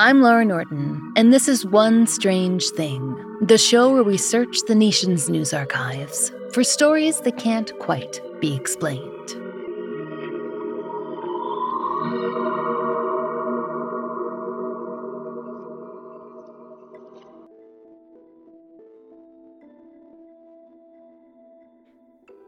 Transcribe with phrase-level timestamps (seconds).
[0.00, 4.74] I'm Laurah Norton, and this is One Strange Thing, the show where we search the
[4.76, 9.02] nation's news archives for stories that can't quite be explained.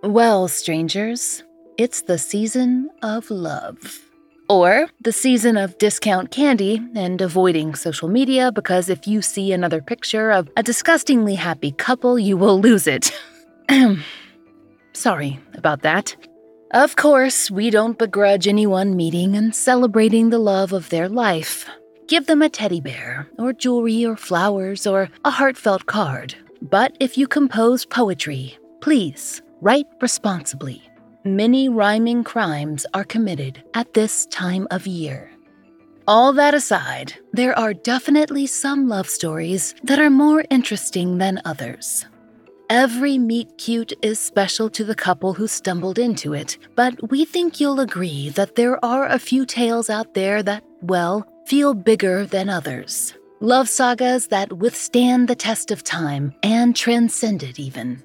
[0.04, 1.42] Well, strangers,
[1.76, 4.09] it's the season of love.
[4.50, 9.80] Or the season of discount candy and avoiding social media because if you see another
[9.80, 13.12] picture of a disgustingly happy couple, you will lose it.
[14.92, 16.16] Sorry about that.
[16.72, 21.70] Of course, we don't begrudge anyone meeting and celebrating the love of their life.
[22.08, 26.34] Give them a teddy bear, or jewelry, or flowers, or a heartfelt card.
[26.60, 30.89] But if you compose poetry, please write responsibly.
[31.24, 35.30] Many rhyming crimes are committed at this time of year.
[36.08, 42.06] All that aside, there are definitely some love stories that are more interesting than others.
[42.70, 47.60] Every meet cute is special to the couple who stumbled into it, but we think
[47.60, 52.48] you'll agree that there are a few tales out there that, well, feel bigger than
[52.48, 53.12] others.
[53.40, 58.02] Love sagas that withstand the test of time and transcend it, even.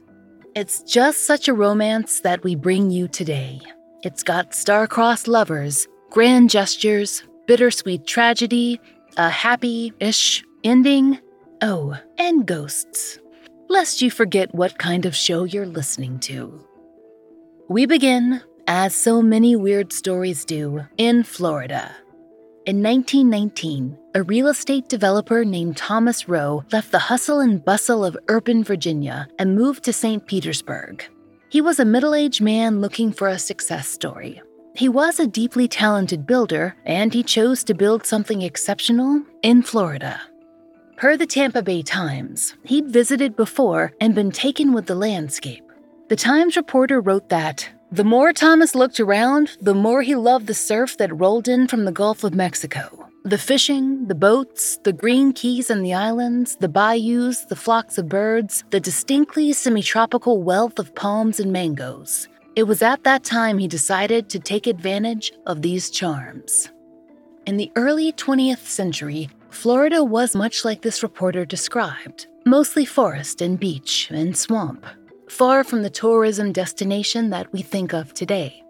[0.56, 3.60] It's just such a romance that we bring you today.
[4.04, 8.80] It's got star-crossed lovers, grand gestures, bittersweet tragedy,
[9.18, 11.20] a happy ish ending,
[11.62, 13.20] oh, and ghosts
[13.68, 16.66] lest you forget what kind of show you're listening to.
[17.68, 21.94] We begin, as so many weird stories do, in Florida.
[22.66, 28.18] In 1919, a real estate developer named Thomas Rowe left the hustle and bustle of
[28.28, 30.26] urban Virginia and moved to St.
[30.26, 31.08] Petersburg.
[31.50, 34.42] He was a middle aged man looking for a success story.
[34.74, 40.20] He was a deeply talented builder, and he chose to build something exceptional in Florida.
[40.98, 45.64] Per the Tampa Bay Times, he'd visited before and been taken with the landscape.
[46.10, 50.54] The Times reporter wrote that the more Thomas looked around, the more he loved the
[50.54, 53.08] surf that rolled in from the Gulf of Mexico.
[53.24, 58.10] The fishing, the boats, the green keys and the islands, the bayous, the flocks of
[58.10, 62.28] birds, the distinctly semi tropical wealth of palms and mangoes.
[62.58, 66.70] It was at that time he decided to take advantage of these charms.
[67.46, 73.58] In the early 20th century, Florida was much like this reporter described mostly forest and
[73.58, 74.86] beach and swamp,
[75.30, 78.64] far from the tourism destination that we think of today.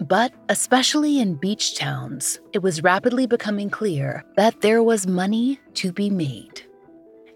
[0.00, 5.92] But especially in beach towns, it was rapidly becoming clear that there was money to
[5.92, 6.62] be made.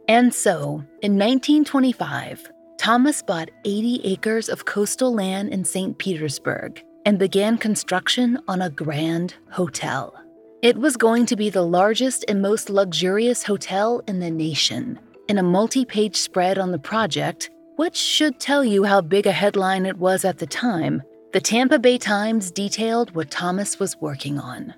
[0.08, 5.96] And so, in 1925, Thomas bought 80 acres of coastal land in St.
[5.98, 10.14] Petersburg and began construction on a grand hotel.
[10.62, 14.98] It was going to be the largest and most luxurious hotel in the nation.
[15.28, 19.32] In a multi page spread on the project, which should tell you how big a
[19.32, 24.38] headline it was at the time, the Tampa Bay Times detailed what Thomas was working
[24.38, 24.74] on.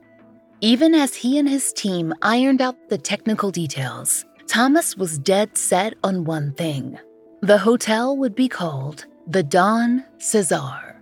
[0.62, 5.94] Even as he and his team ironed out the technical details, Thomas was dead set
[6.02, 6.98] on one thing.
[7.42, 10.96] The hotel would be called the Don Cesar.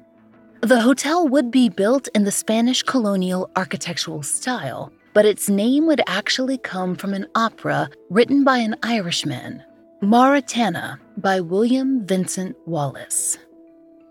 [0.62, 6.00] The hotel would be built in the Spanish colonial architectural style, but its name would
[6.08, 9.62] actually come from an opera written by an Irishman,
[10.02, 13.38] Maritana by William Vincent Wallace.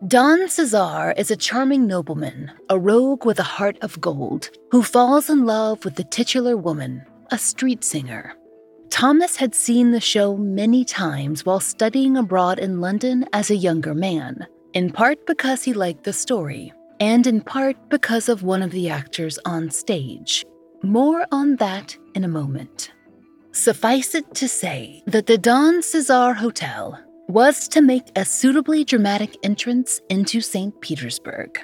[0.08, 5.30] Don Cesar is a charming nobleman, a rogue with a heart of gold, who falls
[5.30, 8.34] in love with the titular woman, a street singer.
[8.90, 13.94] Thomas had seen the show many times while studying abroad in London as a younger
[13.94, 18.72] man, in part because he liked the story, and in part because of one of
[18.72, 20.46] the actors on stage.
[20.82, 22.93] More on that in a moment.
[23.56, 29.38] Suffice it to say that the Don Cesar Hotel was to make a suitably dramatic
[29.44, 30.82] entrance into St.
[30.82, 31.60] Petersburg.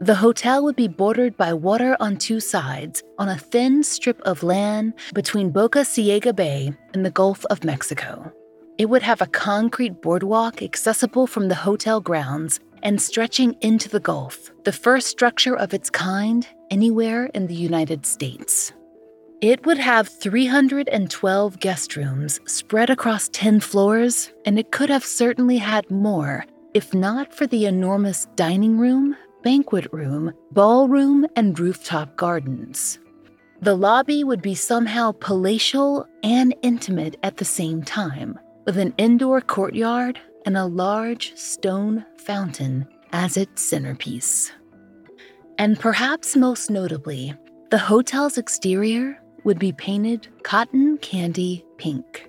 [0.00, 4.42] The hotel would be bordered by water on two sides on a thin strip of
[4.42, 8.32] land between Boca Ciega Bay and the Gulf of Mexico.
[8.78, 14.00] It would have a concrete boardwalk accessible from the hotel grounds and stretching into the
[14.00, 18.72] Gulf, the first structure of its kind anywhere in the United States.
[19.42, 25.58] It would have 312 guest rooms spread across 10 floors, and it could have certainly
[25.58, 32.98] had more if not for the enormous dining room, banquet room, ballroom, and rooftop gardens.
[33.62, 39.40] The lobby would be somehow palatial and intimate at the same time, with an indoor
[39.40, 44.52] courtyard and a large stone fountain as its centerpiece.
[45.56, 47.34] And perhaps most notably,
[47.70, 52.28] the hotel's exterior would be painted cotton candy pink.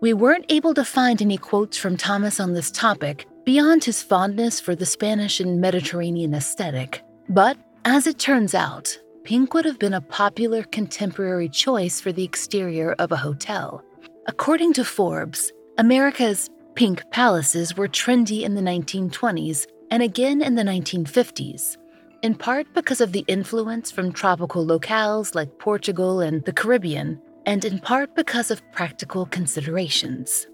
[0.00, 4.60] We weren't able to find any quotes from Thomas on this topic beyond his fondness
[4.60, 9.94] for the Spanish and Mediterranean aesthetic, but as it turns out, pink would have been
[9.94, 13.82] a popular contemporary choice for the exterior of a hotel.
[14.26, 20.64] According to Forbes, America's pink palaces were trendy in the 1920s and again in the
[20.64, 21.76] 1950s
[22.22, 27.64] in part because of the influence from tropical locales like Portugal and the Caribbean, and
[27.64, 30.46] in part because of practical considerations.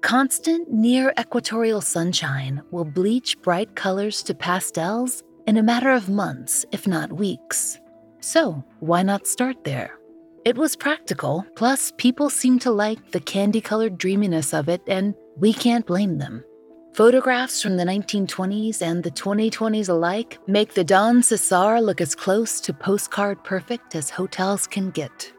[0.00, 6.64] Constant near equatorial sunshine will bleach bright colors to pastels in a matter of months,
[6.72, 7.78] if not weeks.
[8.20, 9.98] So, why not start there?
[10.46, 15.14] It was practical, plus, people seem to like the candy colored dreaminess of it, and
[15.36, 16.44] we can't blame them.
[16.92, 22.60] Photographs from the 1920s and the 2020s alike make the Don Cesar look as close
[22.60, 25.32] to postcard perfect as hotels can get.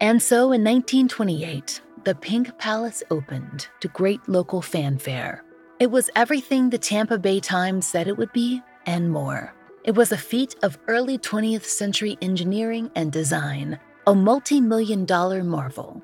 [0.00, 5.44] And so in 1928, the Pink Palace opened to great local fanfare.
[5.80, 9.52] It was everything the Tampa Bay Times said it would be and more.
[9.82, 15.42] It was a feat of early 20th century engineering and design, a multi million dollar
[15.42, 16.00] marvel.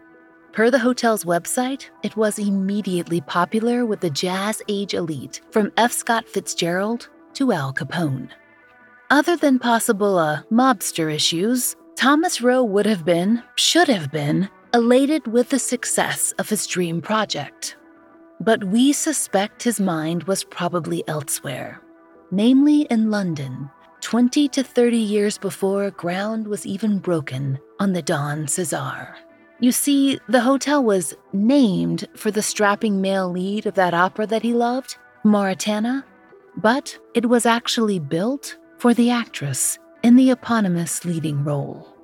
[0.56, 5.92] Per the hotel's website, it was immediately popular with the jazz age elite, from F.
[5.92, 8.30] Scott Fitzgerald to Al Capone.
[9.10, 15.26] Other than possible uh, mobster issues, Thomas Rowe would have been, should have been, elated
[15.26, 17.76] with the success of his dream project.
[18.40, 21.82] But we suspect his mind was probably elsewhere,
[22.30, 23.68] namely in London,
[24.00, 29.14] 20 to 30 years before ground was even broken on the Don Cesar.
[29.58, 34.42] You see, the hotel was named for the strapping male lead of that opera that
[34.42, 36.04] he loved, Maritana,
[36.56, 41.94] but it was actually built for the actress in the eponymous leading role.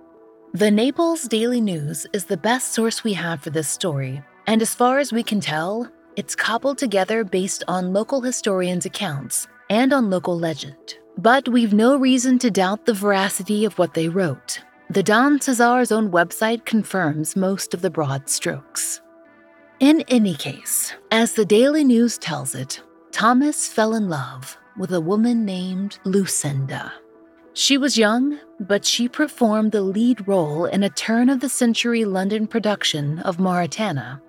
[0.55, 4.75] The Naples Daily News is the best source we have for this story, and as
[4.75, 10.11] far as we can tell, it's cobbled together based on local historians' accounts and on
[10.11, 10.99] local legend.
[11.19, 14.61] But we've no reason to doubt the veracity of what they wrote.
[14.93, 19.01] The Don Cesar's own website confirms most of the broad strokes.
[19.81, 25.01] In any case, as the Daily News tells it, Thomas fell in love with a
[25.01, 26.93] woman named Lucinda.
[27.55, 32.05] She was young, but she performed the lead role in a turn of the century
[32.05, 34.21] London production of Maritana.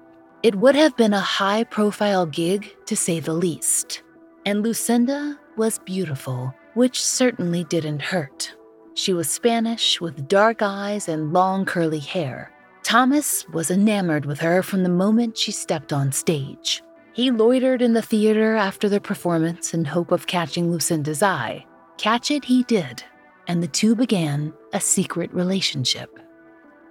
[0.44, 4.02] It would have been a high profile gig, to say the least.
[4.46, 8.56] And Lucinda was beautiful, which certainly didn't hurt.
[8.96, 12.52] She was Spanish with dark eyes and long curly hair.
[12.84, 16.84] Thomas was enamored with her from the moment she stepped on stage.
[17.14, 21.66] He loitered in the theater after the performance in hope of catching Lucinda's eye.
[21.98, 23.04] Catch it he did,
[23.48, 26.20] and the two began a secret relationship.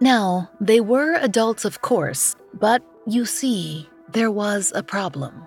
[0.01, 5.42] Now, they were adults, of course, but you see, there was a problem.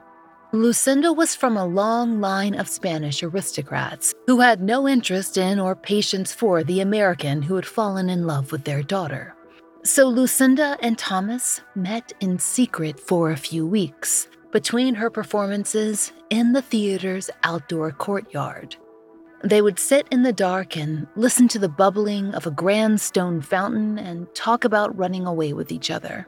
[0.56, 5.76] Lucinda was from a long line of Spanish aristocrats who had no interest in or
[5.76, 9.36] patience for the American who had fallen in love with their daughter.
[9.84, 16.54] So Lucinda and Thomas met in secret for a few weeks between her performances in
[16.54, 18.78] the theater's outdoor courtyard.
[19.44, 23.42] They would sit in the dark and listen to the bubbling of a grand stone
[23.42, 26.28] fountain and talk about running away with each other.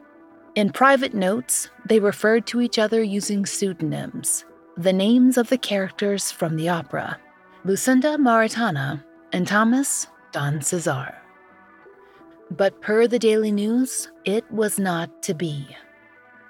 [0.58, 4.44] In private notes, they referred to each other using pseudonyms.
[4.76, 7.20] the names of the characters from the opera
[7.64, 11.14] Lucinda Maritana and Thomas Don Cesar.
[12.50, 15.68] But per the Daily News, it was not to be.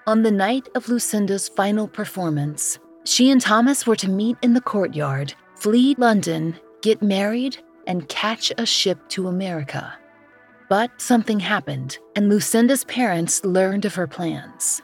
[0.06, 4.62] On the night of Lucinda's final performance, she and Thomas were to meet in the
[4.74, 9.98] courtyard, flee London, get married, and catch a ship to America.
[10.70, 14.82] But something happened, and Lucinda's parents learned of her plans.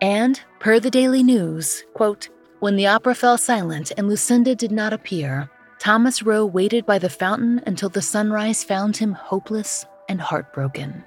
[0.00, 2.28] And, per the Daily News, quote,
[2.60, 7.08] when the opera fell silent and Lucinda did not appear, Thomas Rowe waited by the
[7.08, 11.02] fountain until the sunrise found him hopeless and heartbroken.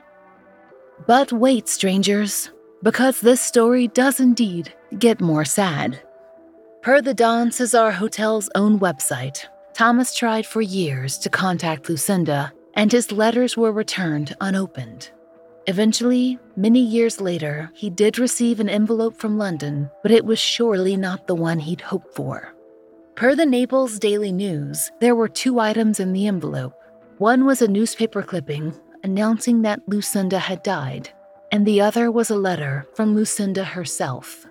[1.06, 6.02] But wait, strangers, because this story does indeed get more sad.
[6.82, 12.92] Per the Don Cesar Hotel's own website, Thomas tried for years to contact Lucinda, and
[12.92, 15.12] his letters were returned unopened.
[15.68, 20.98] Eventually, many years later, he did receive an envelope from London, but it was surely
[20.98, 22.54] not the one he'd hoped for.
[23.16, 26.74] Per the Naples Daily News, there were two items in the envelope.
[27.18, 31.10] One was a newspaper clipping announcing that Lucinda had died,
[31.52, 34.46] and the other was a letter from Lucinda herself.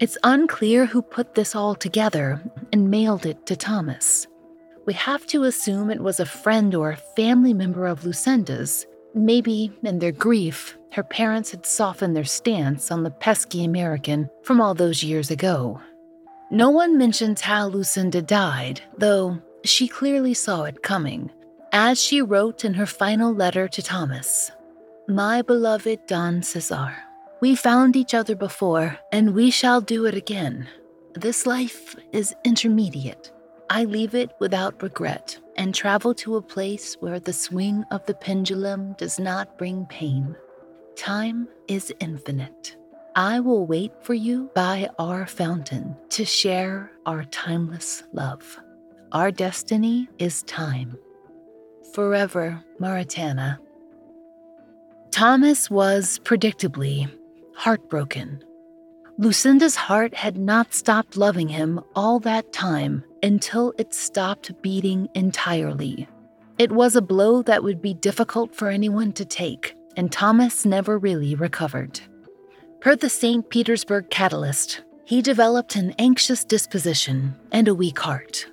[0.00, 2.42] It's unclear who put this all together
[2.72, 4.26] and mailed it to Thomas.
[4.84, 8.86] We have to assume it was a friend or a family member of Lucinda's.
[9.14, 14.60] Maybe, in their grief, her parents had softened their stance on the pesky American from
[14.60, 15.80] all those years ago.
[16.50, 21.30] No one mentions how Lucinda died, though she clearly saw it coming,
[21.72, 24.50] as she wrote in her final letter to Thomas
[25.08, 26.94] My beloved Don Cesar,
[27.40, 30.68] we found each other before, and we shall do it again.
[31.14, 33.32] This life is intermediate.
[33.74, 38.12] I leave it without regret and travel to a place where the swing of the
[38.12, 40.36] pendulum does not bring pain.
[40.94, 42.76] Time is infinite.
[43.16, 48.60] I will wait for you by our fountain to share our timeless love.
[49.12, 50.98] Our destiny is time.
[51.94, 53.56] Forever, Maritana.
[55.10, 57.10] Thomas was, predictably,
[57.56, 58.44] heartbroken.
[59.16, 66.08] Lucinda's heart had not stopped loving him all that time until it stopped beating entirely.
[66.58, 70.98] It was a blow that would be difficult for anyone to take, and Thomas never
[70.98, 72.00] really recovered.
[72.80, 73.48] Per the St.
[73.48, 78.46] Petersburg Catalyst, he developed an anxious disposition and a weak heart.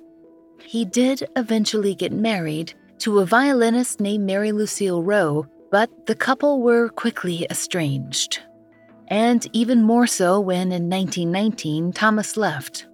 [0.62, 6.62] He did eventually get married to a violinist named Mary Lucille Rowe, but the couple
[6.62, 8.40] were quickly estranged.
[9.08, 12.86] And even more so when in 1919 Thomas left.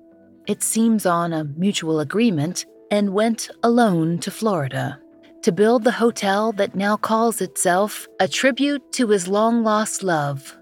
[0.47, 5.01] It seems on a mutual agreement and went alone to Florida
[5.43, 10.57] to build the hotel that now calls itself a tribute to his long lost love,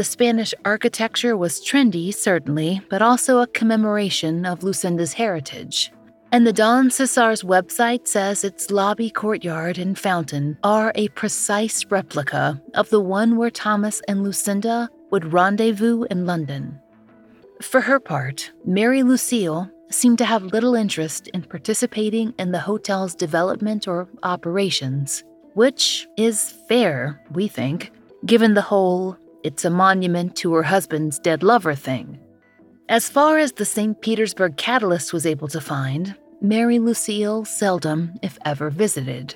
[0.00, 5.92] the Spanish architecture was trendy, certainly, but also a commemoration of Lucinda's heritage.
[6.32, 12.62] And the Don Cesar's website says its lobby courtyard and fountain are a precise replica
[12.74, 16.80] of the one where Thomas and Lucinda would rendezvous in London.
[17.60, 23.14] For her part, Mary Lucille seemed to have little interest in participating in the hotel's
[23.14, 25.22] development or operations,
[25.54, 27.92] which is fair, we think,
[28.24, 32.18] given the whole it's a monument to her husband's dead lover thing.
[32.88, 34.00] As far as the St.
[34.00, 39.34] Petersburg Catalyst was able to find, Mary Lucille seldom, if ever, visited.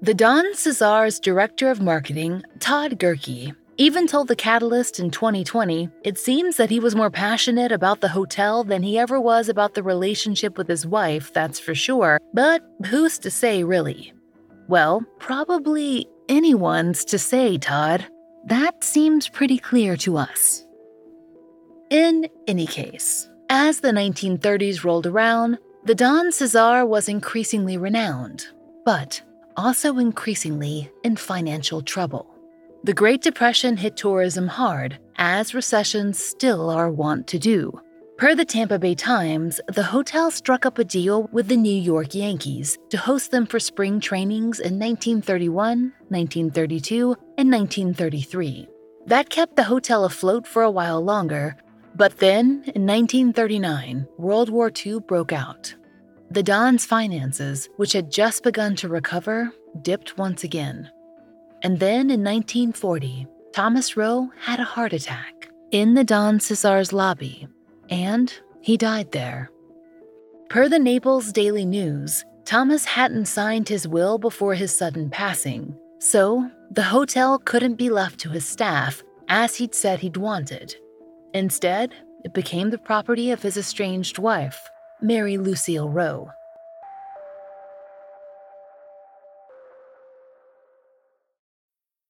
[0.00, 6.18] The Don Cesar's director of marketing, Todd Gehrke, even told the Catalyst in 2020 it
[6.18, 9.82] seems that he was more passionate about the hotel than he ever was about the
[9.84, 14.12] relationship with his wife, that's for sure, but who's to say, really?
[14.66, 18.04] Well, probably anyone's to say, Todd.
[18.46, 20.64] That seems pretty clear to us.
[21.90, 28.46] In any case, as the 1930s rolled around, the Don Cesar was increasingly renowned,
[28.84, 29.22] but
[29.56, 32.34] also increasingly in financial trouble.
[32.84, 37.72] The Great Depression hit tourism hard, as recessions still are wont to do.
[38.16, 42.14] Per the Tampa Bay Times, the hotel struck up a deal with the New York
[42.14, 48.68] Yankees to host them for spring trainings in 1931, 1932, and 1933.
[49.06, 51.56] That kept the hotel afloat for a while longer,
[51.96, 55.74] but then, in 1939, World War II broke out.
[56.30, 59.50] The Don's finances, which had just begun to recover,
[59.82, 60.90] dipped once again.
[61.62, 67.48] And then in 1940, Thomas Rowe had a heart attack in the Don Cesar's lobby
[67.90, 69.50] and he died there.
[70.48, 76.50] Per the Naples Daily News, Thomas hadn't signed his will before his sudden passing, so
[76.70, 80.74] the hotel couldn't be left to his staff as he'd said he'd wanted.
[81.34, 84.68] Instead, it became the property of his estranged wife,
[85.02, 86.30] Mary Lucille Rowe.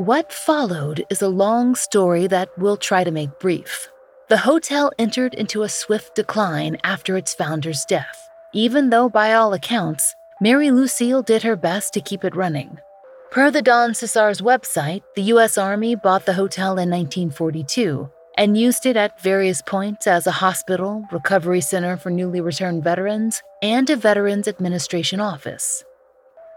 [0.00, 3.86] What followed is a long story that we'll try to make brief.
[4.30, 9.52] The hotel entered into a swift decline after its founder's death, even though, by all
[9.52, 12.78] accounts, Mary Lucille did her best to keep it running.
[13.30, 15.58] Per the Don Cesar's website, the U.S.
[15.58, 21.04] Army bought the hotel in 1942 and used it at various points as a hospital,
[21.12, 25.84] recovery center for newly returned veterans, and a Veterans Administration office.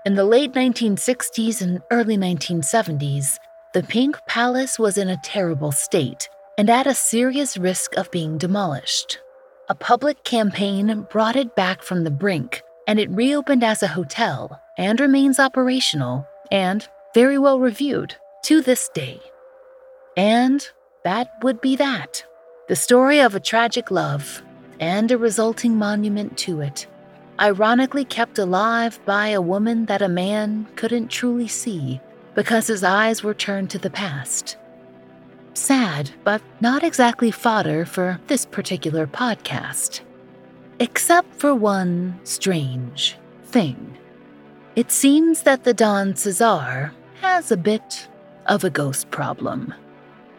[0.06, 3.40] In the late 1960s and early 1970s,
[3.74, 8.38] the Pink Palace was in a terrible state and at a serious risk of being
[8.38, 9.20] demolished.
[9.70, 14.60] A public campaign brought it back from the brink, and it reopened as a hotel
[14.78, 19.22] and remains operational and very well reviewed to this day.
[20.18, 20.68] And
[21.06, 22.26] that would be that
[22.68, 24.44] the story of a tragic love
[24.82, 26.88] and a resulting monument to it
[27.40, 32.00] ironically kept alive by a woman that a man couldn't truly see
[32.36, 34.58] because his eyes were turned to the past.
[35.54, 40.02] Sad, but not exactly fodder for this particular podcast.
[40.80, 43.98] Except for one strange thing.
[44.76, 46.92] It seems that the Don Cesar
[47.22, 48.08] has a bit
[48.48, 49.74] of a ghost problem.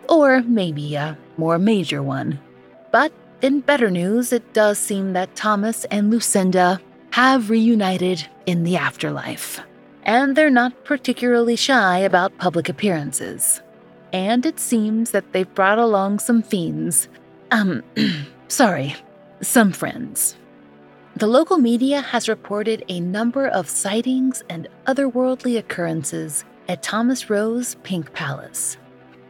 [0.09, 2.40] Or maybe a more major one.
[2.90, 3.12] But
[3.44, 6.80] in better news, it does seem that Thomas and Lucinda
[7.11, 9.61] have reunited in the afterlife.
[10.02, 13.61] And they're not particularly shy about public appearances.
[14.14, 17.07] And it seems that they've brought along some fiends.
[17.50, 17.83] Um,
[18.48, 18.96] sorry,
[19.42, 20.37] some friends.
[21.16, 27.74] The local media has reported a number of sightings and otherworldly occurrences at Thomas Rowe's
[27.83, 28.78] Pink Palace.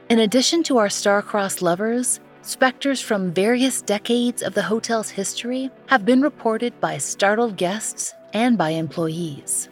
[0.08, 6.04] In addition to our star-crossed lovers, specters from various decades of the hotel's history have
[6.04, 9.68] been reported by startled guests and by employees.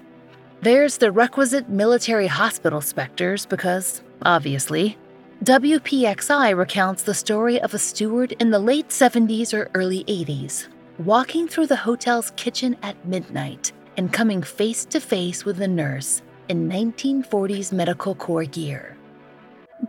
[0.63, 4.97] There's the requisite military hospital specters because, obviously,
[5.45, 11.49] WPXI recounts the story of a steward in the late 70s or early 80s, walking
[11.49, 16.69] through the hotel's kitchen at midnight and coming face to face with a nurse in
[16.69, 18.97] 1940s medical corps gear.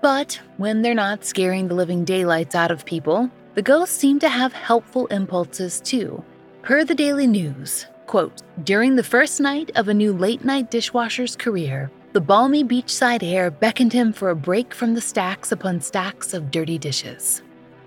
[0.01, 4.29] But when they're not scaring the living daylights out of people, the ghosts seem to
[4.29, 6.23] have helpful impulses too.
[6.63, 11.35] Per the Daily News, quote, during the first night of a new late night dishwasher's
[11.35, 16.33] career, the balmy beachside air beckoned him for a break from the stacks upon stacks
[16.33, 17.41] of dirty dishes.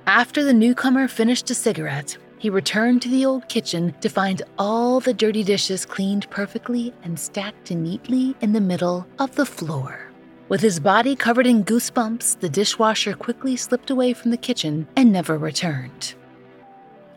[0.06, 5.00] After the newcomer finished a cigarette, he returned to the old kitchen to find all
[5.00, 10.05] the dirty dishes cleaned perfectly and stacked neatly in the middle of the floor.
[10.48, 15.10] With his body covered in goosebumps, the dishwasher quickly slipped away from the kitchen and
[15.10, 16.14] never returned.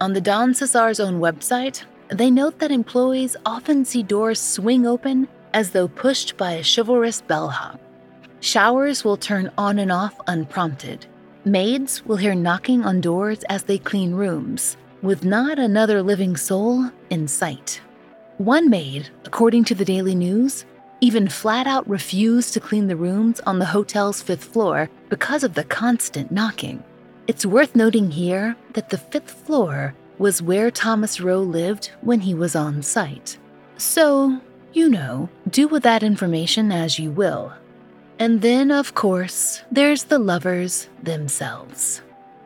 [0.02, 5.28] On the Don Cesar's own website, they note that employees often see doors swing open
[5.54, 7.80] as though pushed by a chivalrous bellhop.
[8.40, 11.06] Showers will turn on and off unprompted.
[11.46, 16.90] Maids will hear knocking on doors as they clean rooms, with not another living soul
[17.12, 17.80] in sight.
[18.40, 20.66] One maid, according to the Daily News,
[21.02, 25.54] even flat out refused to clean the rooms on the hotel's fifth floor because of
[25.54, 26.84] the constant knocking.
[27.28, 32.34] It's worth noting here that the fifth floor was where Thomas Rowe lived when he
[32.34, 33.38] was on site.
[33.78, 34.42] So,
[34.74, 37.54] you know, do with that information as you will.
[38.20, 42.02] And then, of course, there's the lovers themselves.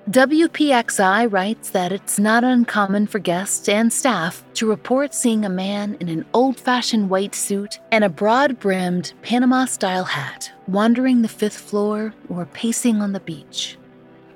[0.10, 5.96] WPXI writes that it's not uncommon for guests and staff to report seeing a man
[6.02, 11.30] in an old fashioned white suit and a broad brimmed Panama style hat wandering the
[11.30, 13.78] fifth floor or pacing on the beach.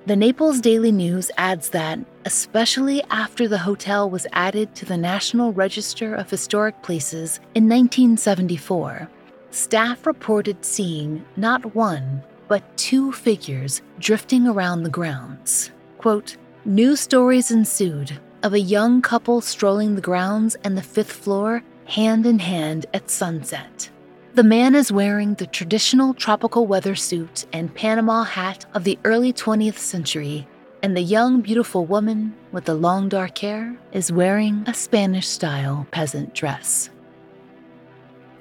[0.06, 5.52] The Naples Daily News adds that, especially after the hotel was added to the National
[5.52, 9.10] Register of Historic Places in 1974,
[9.52, 15.72] staff reported seeing not one, but two figures drifting around the grounds.
[15.98, 21.64] Quote, News stories ensued of a young couple strolling the grounds and the fifth floor
[21.86, 23.90] hand in hand at sunset.
[24.36, 29.34] The man is wearing the traditional tropical weather suit and Panama hat of the early
[29.34, 30.48] 20th century,
[30.84, 35.88] and the young, beautiful woman with the long dark hair is wearing a Spanish style
[35.90, 36.92] peasant dress.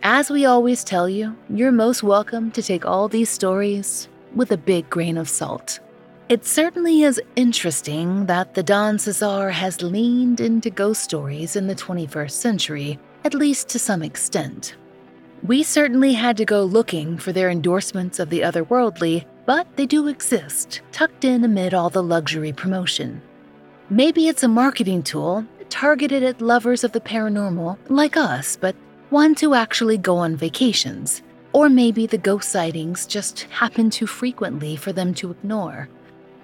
[0.08, 4.56] As we always tell you, you're most welcome to take all these stories with a
[4.56, 5.80] big grain of salt.
[6.28, 11.74] It certainly is interesting that the Don Cesar has leaned into ghost stories in the
[11.74, 14.76] 21st century, at least to some extent.
[15.42, 20.06] We certainly had to go looking for their endorsements of the otherworldly, but they do
[20.06, 23.20] exist, tucked in amid all the luxury promotion.
[23.90, 28.76] Maybe it's a marketing tool targeted at lovers of the paranormal like us, but
[29.16, 31.22] want to actually go on vacations.
[31.54, 35.88] Or maybe the ghost sightings just happen too frequently for them to ignore.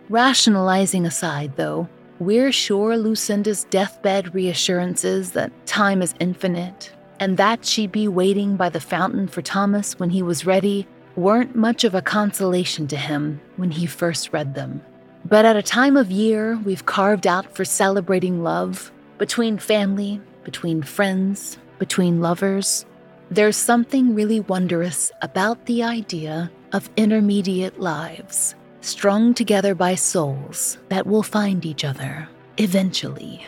[0.09, 1.87] Rationalizing aside, though,
[2.19, 8.71] we're sure Lucinda's deathbed reassurances that time is infinite and that she'd be waiting by
[8.71, 13.39] the fountain for Thomas when he was ready weren't much of a consolation to him
[13.57, 14.81] when he first read them.
[15.27, 20.81] But at a time of year we've carved out for celebrating love, between family, between
[20.81, 22.87] friends, between lovers,
[23.29, 31.09] there's something really wondrous about the idea of intermediate lives, strung together by souls that
[31.09, 33.45] will find each other eventually.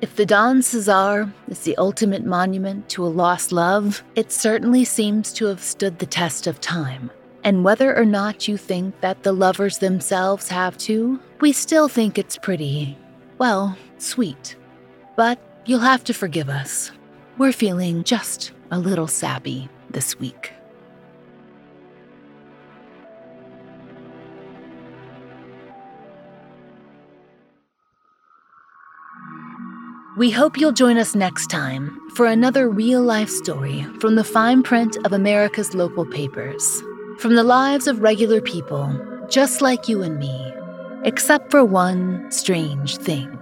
[0.00, 5.32] If the Don Cesar is the ultimate monument to a lost love, it certainly seems
[5.32, 7.10] to have stood the test of time.
[7.42, 12.18] And whether or not you think that the lovers themselves have too, we still think
[12.18, 12.96] it's pretty,
[13.38, 14.54] well, sweet.
[15.16, 16.92] But you'll have to forgive us.
[17.36, 20.52] We're feeling just a little sappy this week.
[30.16, 34.62] We hope you'll join us next time for another real life story from the fine
[34.62, 36.64] print of America's local papers.
[37.18, 38.96] From the lives of regular people,
[39.28, 40.54] just like you and me,
[41.02, 43.40] except for one strange thing.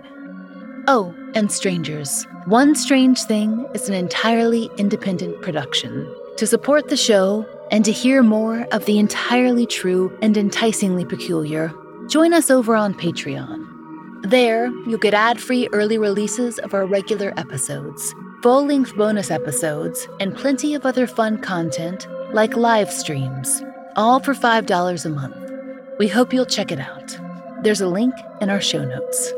[0.88, 6.12] Oh, and strangers, One Strange Thing is an entirely independent production.
[6.38, 11.72] To support the show and to hear more of the entirely true and enticingly peculiar,
[12.08, 13.64] join us over on Patreon.
[14.28, 20.08] There, you'll get ad free early releases of our regular episodes, full length bonus episodes,
[20.18, 23.62] and plenty of other fun content like live streams,
[23.94, 25.52] all for $5 a month.
[26.00, 27.16] We hope you'll check it out.
[27.62, 29.32] There's a link in our show notes.